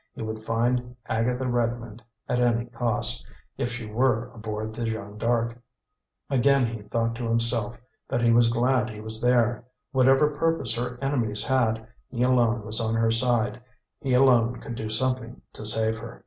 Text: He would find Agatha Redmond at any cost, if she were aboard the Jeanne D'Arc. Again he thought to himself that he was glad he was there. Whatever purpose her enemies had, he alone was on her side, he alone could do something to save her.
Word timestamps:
He 0.15 0.23
would 0.23 0.43
find 0.45 0.95
Agatha 1.07 1.47
Redmond 1.47 2.01
at 2.27 2.39
any 2.41 2.65
cost, 2.65 3.23
if 3.55 3.71
she 3.71 3.85
were 3.85 4.31
aboard 4.33 4.73
the 4.73 4.83
Jeanne 4.83 5.19
D'Arc. 5.19 5.55
Again 6.27 6.65
he 6.65 6.81
thought 6.81 7.13
to 7.17 7.27
himself 7.29 7.77
that 8.07 8.23
he 8.23 8.31
was 8.31 8.49
glad 8.51 8.89
he 8.89 8.99
was 8.99 9.21
there. 9.21 9.63
Whatever 9.91 10.31
purpose 10.35 10.73
her 10.73 10.97
enemies 11.03 11.45
had, 11.45 11.87
he 12.09 12.23
alone 12.23 12.65
was 12.65 12.81
on 12.81 12.95
her 12.95 13.11
side, 13.11 13.61
he 13.99 14.15
alone 14.15 14.59
could 14.59 14.73
do 14.73 14.89
something 14.89 15.39
to 15.53 15.67
save 15.67 15.99
her. 15.99 16.19